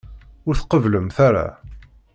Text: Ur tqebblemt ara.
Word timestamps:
Ur 0.47 0.55
tqebblemt 0.55 1.17
ara. 1.27 1.47